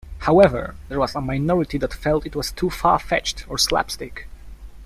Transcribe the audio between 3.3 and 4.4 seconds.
or slapstick.